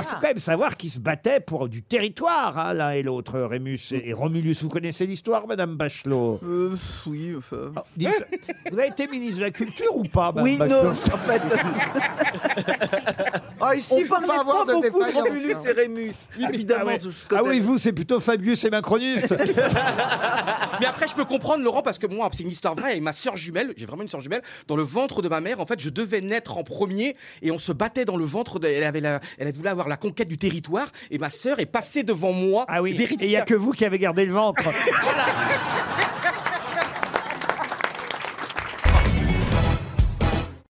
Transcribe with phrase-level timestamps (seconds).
[0.00, 3.38] Ah, faut quand même savoir qu'ils se battaient pour du territoire, hein, l'un et l'autre,
[3.40, 4.62] Rémus et et Romulus.
[4.62, 6.40] Vous connaissez l'histoire, Madame Bachelot?
[6.42, 6.76] Euh,
[7.06, 7.72] oui, enfin.
[7.96, 8.10] Dites,
[8.70, 11.42] Vous avez été ministre de la Culture ou pas, Madame Oui, non, Bachelot en fait.
[13.70, 16.14] Ah, ici, On faut parlait pas pas, avoir de beaucoup de défaillance, Romulus et Rémus.
[16.38, 19.30] Évidemment, Ah, je Ah oui, vous, c'est plutôt Fabius et Macronus.
[20.80, 22.90] Mais après, je peux comprendre Laurent parce que moi, c'est une histoire vraie.
[22.90, 24.42] Avec ma sœur jumelle, j'ai vraiment une sœur jumelle.
[24.66, 27.58] Dans le ventre de ma mère, en fait, je devais naître en premier et on
[27.58, 28.58] se battait dans le ventre.
[28.58, 31.66] De, elle avait la, elle voulait avoir la conquête du territoire et ma sœur est
[31.66, 32.64] passée devant moi.
[32.68, 34.64] Ah oui, et il n'y a que vous qui avez gardé le ventre.